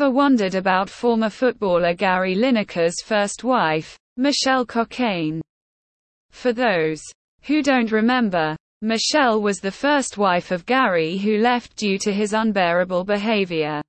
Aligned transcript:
ever 0.00 0.10
wondered 0.12 0.54
about 0.54 0.88
former 0.88 1.28
footballer 1.28 1.92
Gary 1.92 2.36
Lineker's 2.36 3.02
first 3.04 3.42
wife, 3.42 3.98
Michelle 4.16 4.64
Cockayne? 4.64 5.40
For 6.30 6.52
those 6.52 7.02
who 7.42 7.64
don't 7.64 7.90
remember, 7.90 8.56
Michelle 8.80 9.42
was 9.42 9.58
the 9.58 9.72
first 9.72 10.16
wife 10.16 10.52
of 10.52 10.64
Gary 10.66 11.18
who 11.18 11.38
left 11.38 11.74
due 11.74 11.98
to 11.98 12.12
his 12.12 12.32
unbearable 12.32 13.02
behavior. 13.02 13.82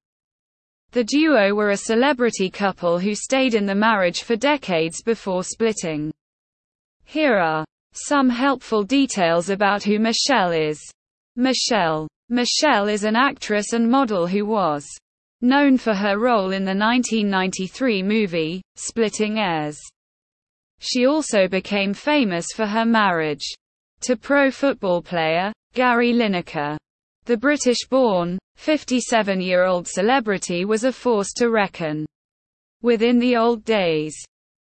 The 0.93 1.03
duo 1.03 1.53
were 1.53 1.69
a 1.69 1.77
celebrity 1.77 2.49
couple 2.49 2.97
who 2.97 3.13
stayed 3.13 3.53
in 3.53 3.67
the 3.67 3.76
marriage 3.76 4.23
for 4.23 4.35
decades 4.35 5.03
before 5.03 5.44
splitting. 5.44 6.12
Here 7.03 7.37
are 7.37 7.63
some 7.94 8.31
helpful 8.31 8.83
details 8.83 9.51
about 9.51 9.83
who 9.83 9.99
Michelle 9.99 10.53
is. 10.53 10.81
Michelle. 11.35 12.07
Michelle 12.29 12.87
is 12.87 13.03
an 13.03 13.15
actress 13.15 13.73
and 13.73 13.87
model 13.87 14.26
who 14.26 14.47
was 14.47 14.87
known 15.42 15.78
for 15.78 15.94
her 15.94 16.17
role 16.17 16.52
in 16.52 16.66
the 16.66 16.76
1993 16.76 18.03
movie, 18.03 18.61
Splitting 18.75 19.39
Heirs. 19.39 19.79
She 20.79 21.05
also 21.05 21.48
became 21.48 21.93
famous 21.93 22.48
for 22.55 22.65
her 22.65 22.85
marriage 22.85 23.53
to 24.02 24.15
pro 24.15 24.49
football 24.52 25.02
player, 25.02 25.52
Gary 25.73 26.13
Lineker. 26.13 26.77
The 27.25 27.38
British-born, 27.38 28.39
57-year-old 28.57 29.88
celebrity 29.88 30.65
was 30.65 30.84
a 30.84 30.91
force 30.91 31.34
to 31.38 31.49
reckon 31.49 32.05
Within 32.81 33.20
the 33.20 33.35
old 33.35 33.65
days. 33.65 34.15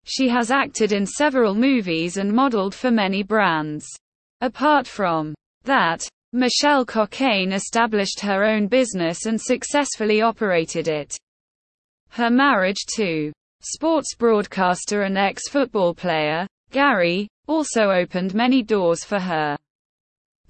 She 0.05 0.29
has 0.29 0.51
acted 0.51 0.91
in 0.91 1.05
several 1.05 1.55
movies 1.55 2.17
and 2.17 2.31
modeled 2.31 2.75
for 2.75 2.91
many 2.91 3.23
brands. 3.23 3.87
Apart 4.41 4.85
from 4.85 5.33
that, 5.63 6.07
Michelle 6.35 6.83
Cockayne 6.83 7.53
established 7.53 8.19
her 8.21 8.43
own 8.43 8.65
business 8.65 9.27
and 9.27 9.39
successfully 9.39 10.23
operated 10.23 10.87
it. 10.87 11.15
Her 12.09 12.31
marriage 12.31 12.87
to 12.95 13.31
sports 13.61 14.15
broadcaster 14.15 15.03
and 15.03 15.15
ex-football 15.15 15.93
player, 15.93 16.47
Gary, 16.71 17.27
also 17.45 17.91
opened 17.91 18.33
many 18.33 18.63
doors 18.63 19.03
for 19.03 19.19
her. 19.19 19.55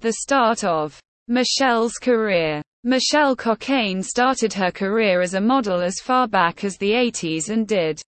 The 0.00 0.14
start 0.14 0.64
of 0.64 0.98
Michelle's 1.28 1.98
career. 1.98 2.62
Michelle 2.82 3.36
Cockayne 3.36 4.02
started 4.02 4.54
her 4.54 4.70
career 4.70 5.20
as 5.20 5.34
a 5.34 5.40
model 5.40 5.82
as 5.82 6.00
far 6.00 6.26
back 6.26 6.64
as 6.64 6.78
the 6.78 6.92
80s 6.92 7.50
and 7.50 7.68
did 7.68 8.00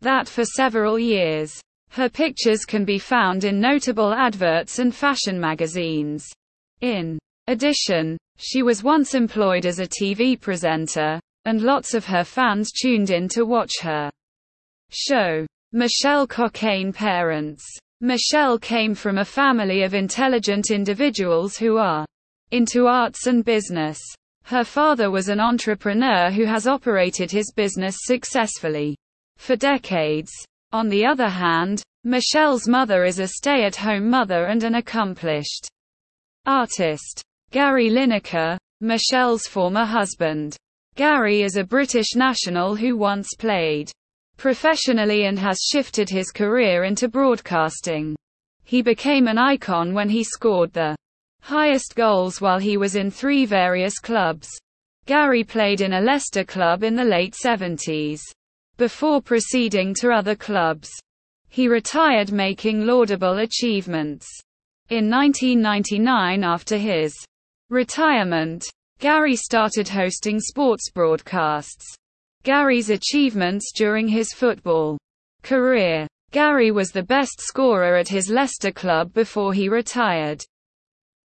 that 0.00 0.26
for 0.26 0.46
several 0.46 0.98
years. 0.98 1.60
Her 1.90 2.08
pictures 2.08 2.64
can 2.64 2.86
be 2.86 2.98
found 2.98 3.44
in 3.44 3.60
notable 3.60 4.14
adverts 4.14 4.78
and 4.78 4.94
fashion 4.94 5.38
magazines. 5.38 6.26
In 6.84 7.18
addition, 7.46 8.18
she 8.36 8.62
was 8.62 8.84
once 8.84 9.14
employed 9.14 9.64
as 9.64 9.78
a 9.78 9.88
TV 9.88 10.38
presenter, 10.38 11.18
and 11.46 11.62
lots 11.62 11.94
of 11.94 12.04
her 12.04 12.24
fans 12.24 12.72
tuned 12.72 13.08
in 13.08 13.26
to 13.28 13.46
watch 13.46 13.72
her 13.80 14.10
show. 14.90 15.46
Michelle 15.72 16.26
Cockayne 16.26 16.92
Parents 16.94 17.64
Michelle 18.02 18.58
came 18.58 18.94
from 18.94 19.16
a 19.16 19.24
family 19.24 19.82
of 19.82 19.94
intelligent 19.94 20.70
individuals 20.70 21.56
who 21.56 21.78
are 21.78 22.04
into 22.50 22.86
arts 22.86 23.28
and 23.28 23.46
business. 23.46 23.98
Her 24.42 24.62
father 24.62 25.10
was 25.10 25.30
an 25.30 25.40
entrepreneur 25.40 26.30
who 26.30 26.44
has 26.44 26.66
operated 26.66 27.30
his 27.30 27.50
business 27.50 27.96
successfully 28.00 28.94
for 29.38 29.56
decades. 29.56 30.30
On 30.70 30.90
the 30.90 31.06
other 31.06 31.30
hand, 31.30 31.82
Michelle's 32.04 32.68
mother 32.68 33.04
is 33.04 33.20
a 33.20 33.28
stay-at-home 33.28 34.10
mother 34.10 34.44
and 34.48 34.64
an 34.64 34.74
accomplished 34.74 35.70
artist. 36.46 37.22
Gary 37.50 37.88
Lineker, 37.88 38.58
Michelle's 38.80 39.46
former 39.46 39.84
husband. 39.84 40.56
Gary 40.96 41.42
is 41.42 41.56
a 41.56 41.64
British 41.64 42.14
national 42.14 42.76
who 42.76 42.96
once 42.96 43.28
played 43.38 43.90
professionally 44.36 45.26
and 45.26 45.38
has 45.38 45.58
shifted 45.60 46.08
his 46.08 46.30
career 46.30 46.84
into 46.84 47.08
broadcasting. 47.08 48.14
He 48.64 48.82
became 48.82 49.28
an 49.28 49.38
icon 49.38 49.94
when 49.94 50.08
he 50.08 50.24
scored 50.24 50.72
the 50.72 50.96
highest 51.40 51.94
goals 51.94 52.40
while 52.40 52.58
he 52.58 52.76
was 52.76 52.96
in 52.96 53.10
three 53.10 53.46
various 53.46 53.98
clubs. 53.98 54.48
Gary 55.06 55.44
played 55.44 55.80
in 55.80 55.94
a 55.94 56.00
Leicester 56.00 56.44
club 56.44 56.82
in 56.82 56.96
the 56.96 57.04
late 57.04 57.34
70s 57.34 58.20
before 58.76 59.20
proceeding 59.20 59.94
to 59.94 60.10
other 60.10 60.34
clubs. 60.34 60.90
He 61.48 61.68
retired 61.68 62.32
making 62.32 62.86
laudable 62.86 63.38
achievements. 63.38 64.26
In 64.90 65.08
1999 65.08 66.44
after 66.44 66.76
his 66.76 67.14
retirement, 67.70 68.66
Gary 68.98 69.34
started 69.34 69.88
hosting 69.88 70.38
sports 70.38 70.90
broadcasts. 70.90 71.86
Gary's 72.42 72.90
achievements 72.90 73.72
during 73.74 74.06
his 74.06 74.34
football 74.34 74.98
career. 75.42 76.06
Gary 76.32 76.70
was 76.70 76.90
the 76.90 77.02
best 77.02 77.40
scorer 77.40 77.96
at 77.96 78.08
his 78.08 78.28
Leicester 78.28 78.70
club 78.70 79.10
before 79.14 79.54
he 79.54 79.70
retired. 79.70 80.44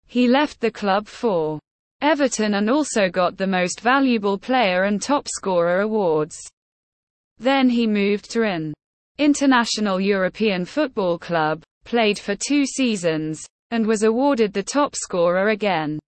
He 0.06 0.28
left 0.28 0.60
the 0.60 0.72
club 0.72 1.08
for 1.08 1.58
Everton 2.02 2.56
and 2.56 2.70
also 2.70 3.10
got 3.10 3.38
the 3.38 3.48
most 3.48 3.80
valuable 3.80 4.38
player 4.38 4.84
and 4.84 5.02
top 5.02 5.30
scorer 5.30 5.80
awards. 5.80 6.38
Then 7.38 7.70
he 7.70 7.88
moved 7.88 8.30
to 8.32 8.44
an 8.44 8.74
international 9.18 10.02
European 10.02 10.66
football 10.66 11.18
club, 11.18 11.64
played 11.86 12.20
for 12.20 12.36
two 12.36 12.66
seasons, 12.66 13.46
and 13.72 13.88
was 13.88 14.04
awarded 14.04 14.52
the 14.52 14.64
top 14.64 14.96
scorer 14.96 15.50
again. 15.50 16.00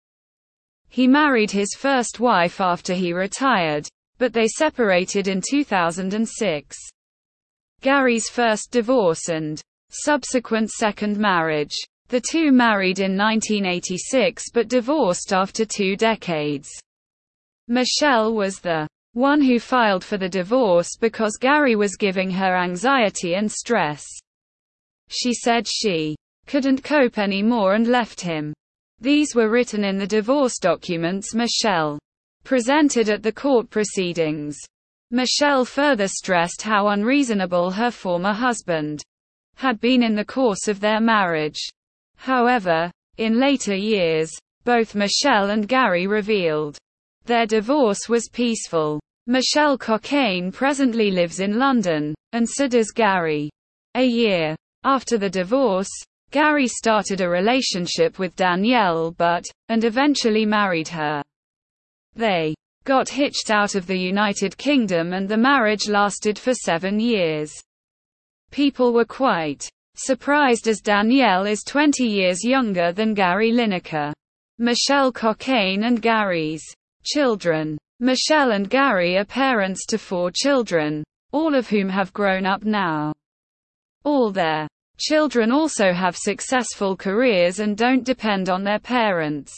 He 0.89 1.07
married 1.07 1.51
his 1.51 1.75
first 1.77 2.19
wife 2.19 2.59
after 2.59 2.93
he 2.93 3.13
retired, 3.13 3.87
but 4.17 4.33
they 4.33 4.47
separated 4.47 5.27
in 5.27 5.41
2006. 5.47 6.77
Gary's 7.81 8.27
first 8.29 8.71
divorce 8.71 9.29
and 9.29 9.61
subsequent 9.89 10.69
second 10.71 11.17
marriage. 11.17 11.75
The 12.09 12.21
two 12.21 12.51
married 12.51 12.99
in 12.99 13.17
1986 13.17 14.45
but 14.53 14.67
divorced 14.69 15.33
after 15.33 15.65
two 15.65 15.95
decades. 15.95 16.69
Michelle 17.67 18.33
was 18.33 18.59
the 18.59 18.87
one 19.13 19.41
who 19.41 19.59
filed 19.59 20.03
for 20.03 20.17
the 20.17 20.29
divorce 20.29 20.95
because 20.99 21.37
Gary 21.37 21.75
was 21.75 21.97
giving 21.97 22.31
her 22.31 22.55
anxiety 22.55 23.35
and 23.35 23.51
stress. 23.51 24.05
She 25.09 25.33
said 25.33 25.67
she 25.67 26.15
couldn't 26.45 26.83
cope 26.83 27.17
anymore 27.17 27.73
and 27.73 27.87
left 27.87 28.21
him. 28.21 28.53
These 28.99 29.35
were 29.35 29.49
written 29.49 29.83
in 29.83 29.97
the 29.97 30.07
divorce 30.07 30.57
documents 30.59 31.33
Michelle 31.33 31.99
presented 32.43 33.09
at 33.09 33.23
the 33.23 33.31
court 33.31 33.69
proceedings. 33.69 34.57
Michelle 35.11 35.65
further 35.65 36.07
stressed 36.07 36.61
how 36.61 36.87
unreasonable 36.87 37.71
her 37.71 37.91
former 37.91 38.33
husband 38.33 39.01
had 39.55 39.79
been 39.79 40.03
in 40.03 40.15
the 40.15 40.25
course 40.25 40.67
of 40.67 40.79
their 40.79 40.99
marriage. 40.99 41.59
However, 42.17 42.91
in 43.17 43.39
later 43.39 43.75
years, 43.75 44.31
both 44.63 44.95
Michelle 44.95 45.49
and 45.49 45.67
Gary 45.67 46.07
revealed 46.07 46.77
their 47.25 47.45
divorce 47.45 48.07
was 48.07 48.29
peaceful. 48.31 48.99
Michelle 49.27 49.77
Cockayne 49.77 50.51
presently 50.51 51.11
lives 51.11 51.39
in 51.39 51.59
London, 51.59 52.15
and 52.31 52.47
so 52.47 52.67
does 52.67 52.91
Gary. 52.91 53.49
A 53.95 54.05
year 54.05 54.55
after 54.83 55.17
the 55.17 55.29
divorce, 55.29 55.89
Gary 56.31 56.67
started 56.67 57.21
a 57.21 57.29
relationship 57.29 58.19
with 58.19 58.35
Danielle 58.35 59.11
Bux, 59.11 59.49
and 59.69 59.83
eventually 59.83 60.45
married 60.45 60.87
her. 60.89 61.23
They 62.15 62.55
got 62.83 63.09
hitched 63.09 63.51
out 63.51 63.75
of 63.75 63.87
the 63.87 63.97
United 63.97 64.57
Kingdom 64.57 65.13
and 65.13 65.27
the 65.27 65.37
marriage 65.37 65.87
lasted 65.87 66.39
for 66.39 66.53
seven 66.53 66.99
years. 66.99 67.53
People 68.51 68.93
were 68.93 69.05
quite 69.05 69.69
surprised 69.95 70.67
as 70.67 70.79
Danielle 70.79 71.45
is 71.45 71.63
20 71.63 72.05
years 72.05 72.43
younger 72.43 72.91
than 72.91 73.13
Gary 73.13 73.51
Lineker. 73.51 74.13
Michelle 74.57 75.11
Cockayne 75.11 75.85
and 75.85 76.01
Gary's 76.01 76.63
children 77.03 77.77
Michelle 77.99 78.51
and 78.51 78.69
Gary 78.69 79.17
are 79.17 79.25
parents 79.25 79.83
to 79.87 79.97
four 79.97 80.29
children, 80.29 81.03
all 81.31 81.55
of 81.55 81.67
whom 81.67 81.89
have 81.89 82.13
grown 82.13 82.45
up 82.45 82.63
now. 82.63 83.11
All 84.07 84.31
their 84.31 84.69
children 84.97 85.51
also 85.51 85.91
have 85.91 86.15
successful 86.15 86.95
careers 86.95 87.59
and 87.59 87.75
don't 87.75 88.05
depend 88.05 88.47
on 88.47 88.63
their 88.63 88.79
parents. 88.79 89.53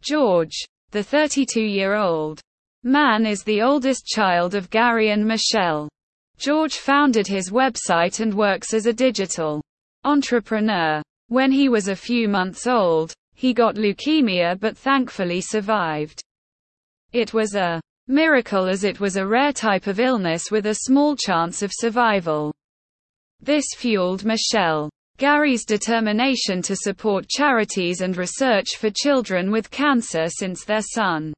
George, 0.00 0.64
the 0.90 0.98
32-year-old 0.98 2.40
man 2.82 3.24
is 3.24 3.44
the 3.44 3.62
oldest 3.62 4.04
child 4.04 4.56
of 4.56 4.68
Gary 4.70 5.10
and 5.10 5.24
Michelle. 5.24 5.88
George 6.38 6.74
founded 6.74 7.28
his 7.28 7.50
website 7.50 8.18
and 8.18 8.34
works 8.34 8.74
as 8.74 8.86
a 8.86 8.92
digital 8.92 9.62
entrepreneur. 10.02 11.00
When 11.28 11.52
he 11.52 11.68
was 11.68 11.86
a 11.86 11.94
few 11.94 12.26
months 12.26 12.66
old, 12.66 13.12
he 13.34 13.54
got 13.54 13.76
leukemia 13.76 14.58
but 14.58 14.76
thankfully 14.76 15.40
survived. 15.40 16.20
It 17.12 17.32
was 17.32 17.54
a 17.54 17.80
miracle 18.08 18.66
as 18.66 18.82
it 18.82 18.98
was 18.98 19.16
a 19.16 19.24
rare 19.24 19.52
type 19.52 19.86
of 19.86 20.00
illness 20.00 20.50
with 20.50 20.66
a 20.66 20.80
small 20.82 21.14
chance 21.14 21.62
of 21.62 21.70
survival. 21.72 22.52
This 23.44 23.66
fueled 23.76 24.24
Michelle 24.24 24.88
Gary's 25.18 25.66
determination 25.66 26.62
to 26.62 26.74
support 26.74 27.28
charities 27.28 28.00
and 28.00 28.16
research 28.16 28.76
for 28.78 28.88
children 28.88 29.50
with 29.50 29.70
cancer 29.70 30.28
since 30.30 30.64
their 30.64 30.80
son 30.80 31.34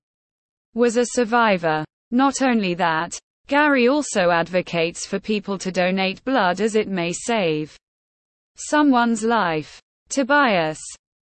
was 0.73 0.97
a 0.97 1.05
survivor. 1.05 1.85
Not 2.13 2.43
only 2.43 2.75
that, 2.75 3.19
Gary 3.49 3.89
also 3.89 4.31
advocates 4.31 5.05
for 5.05 5.19
people 5.19 5.59
to 5.59 5.73
donate 5.73 6.23
blood 6.23 6.61
as 6.61 6.77
it 6.77 6.87
may 6.87 7.11
save 7.13 7.77
someone's 8.55 9.25
life. 9.25 9.81
Tobias. 10.09 10.79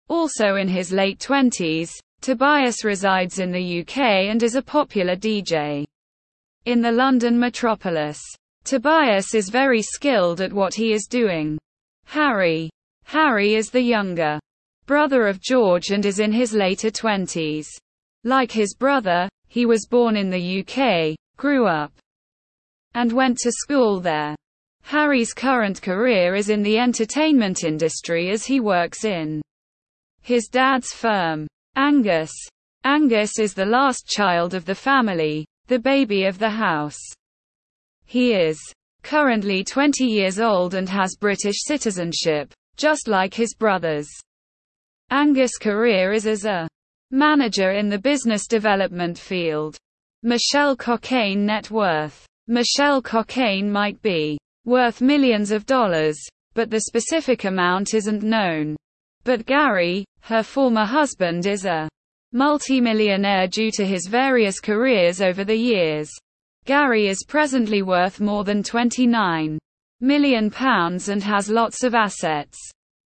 Also 0.10 0.56
in 0.56 0.68
his 0.68 0.92
late 0.92 1.20
20s, 1.20 1.92
Tobias 2.22 2.84
resides 2.84 3.38
in 3.38 3.52
the 3.52 3.82
UK 3.82 4.00
and 4.32 4.42
is 4.42 4.56
a 4.56 4.64
popular 4.64 5.16
DJ 5.16 5.86
in 6.66 6.82
the 6.82 6.92
London 6.92 7.40
metropolis. 7.40 8.20
Tobias 8.64 9.34
is 9.34 9.50
very 9.50 9.82
skilled 9.82 10.40
at 10.42 10.54
what 10.54 10.74
he 10.74 10.94
is 10.94 11.08
doing. 11.08 11.58
Harry. 12.06 12.70
Harry 13.06 13.56
is 13.56 13.70
the 13.70 13.82
younger 13.82 14.40
brother 14.86 15.28
of 15.28 15.42
George 15.42 15.90
and 15.90 16.06
is 16.06 16.20
in 16.20 16.32
his 16.32 16.54
later 16.54 16.90
20s. 16.90 17.68
Like 18.24 18.52
his 18.52 18.76
brother, 18.76 19.30
he 19.48 19.66
was 19.66 19.88
born 19.88 20.16
in 20.16 20.30
the 20.30 20.60
UK, 20.60 21.16
grew 21.38 21.66
up, 21.66 21.92
and 22.94 23.12
went 23.12 23.38
to 23.40 23.52
school 23.52 24.00
there. 24.00 24.36
Harry's 24.84 25.34
current 25.34 25.82
career 25.82 26.36
is 26.36 26.50
in 26.50 26.62
the 26.62 26.78
entertainment 26.78 27.64
industry 27.64 28.30
as 28.30 28.46
he 28.46 28.60
works 28.60 29.06
in 29.06 29.42
his 30.22 30.48
dad's 30.48 30.92
firm. 30.92 31.48
Angus. 31.76 32.34
Angus 32.84 33.40
is 33.40 33.54
the 33.54 33.66
last 33.66 34.08
child 34.08 34.54
of 34.54 34.66
the 34.66 34.76
family, 34.76 35.46
the 35.68 35.80
baby 35.80 36.26
of 36.26 36.38
the 36.38 36.50
house. 36.50 37.00
He 38.12 38.34
is 38.34 38.60
currently 39.04 39.64
20 39.64 40.04
years 40.04 40.38
old 40.38 40.74
and 40.74 40.90
has 40.90 41.16
British 41.16 41.56
citizenship, 41.64 42.52
just 42.76 43.08
like 43.08 43.34
his 43.34 43.56
brothers. 43.56 44.10
Angus' 45.12 45.58
career 45.58 46.12
is 46.12 46.28
as 46.28 46.44
a 46.44 46.68
manager 47.12 47.72
in 47.72 47.88
the 47.88 47.98
business 47.98 48.48
development 48.48 49.18
field. 49.18 49.78
Michelle 50.24 50.76
Cockayne 50.76 51.46
net 51.46 51.72
worth. 51.72 52.26
Michelle 52.50 53.02
Cockayne 53.02 53.72
might 53.72 54.02
be 54.02 54.38
worth 54.66 55.00
millions 55.00 55.50
of 55.52 55.66
dollars, 55.66 56.20
but 56.54 56.70
the 56.70 56.82
specific 56.82 57.46
amount 57.46 57.94
isn't 57.94 58.24
known. 58.24 58.76
But 59.24 59.46
Gary, 59.46 60.04
her 60.24 60.44
former 60.44 60.84
husband 60.84 61.46
is 61.46 61.64
a 61.64 61.88
multimillionaire 62.34 63.48
due 63.48 63.72
to 63.72 63.86
his 63.86 64.08
various 64.08 64.60
careers 64.60 65.22
over 65.22 65.46
the 65.46 65.56
years. 65.56 66.12
Gary 66.66 67.08
is 67.08 67.26
presently 67.28 67.82
worth 67.82 68.20
more 68.20 68.44
than 68.44 68.62
29 68.62 69.58
million 70.00 70.52
pounds 70.52 71.10
and 71.10 71.24
has 71.24 71.50
lots 71.50 71.84
of 71.84 71.96
assets. 71.96 72.58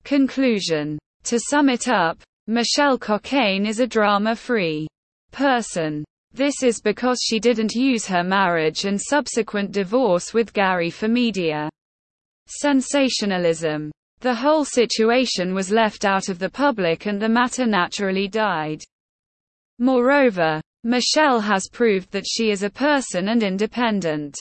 Conclusion. 0.03 0.97
To 1.25 1.39
sum 1.39 1.69
it 1.69 1.87
up, 1.87 2.17
Michelle 2.47 2.97
Cockayne 2.97 3.67
is 3.67 3.79
a 3.79 3.87
drama-free 3.87 4.87
person. 5.31 6.03
This 6.33 6.63
is 6.63 6.81
because 6.81 7.19
she 7.23 7.39
didn't 7.39 7.73
use 7.73 8.07
her 8.07 8.23
marriage 8.23 8.85
and 8.85 8.99
subsequent 8.99 9.71
divorce 9.71 10.33
with 10.33 10.53
Gary 10.53 10.89
for 10.89 11.07
media 11.07 11.69
sensationalism. 12.47 13.91
The 14.21 14.35
whole 14.35 14.65
situation 14.65 15.53
was 15.53 15.71
left 15.71 16.03
out 16.03 16.29
of 16.29 16.39
the 16.39 16.49
public 16.49 17.05
and 17.05 17.21
the 17.21 17.29
matter 17.29 17.65
naturally 17.65 18.27
died. 18.27 18.83
Moreover, 19.79 20.61
Michelle 20.87 21.39
has 21.39 21.67
proved 21.67 22.11
that 22.11 22.27
she 22.27 22.51
is 22.51 22.61
a 22.61 22.69
person 22.69 23.29
and 23.29 23.41
independent. 23.41 24.37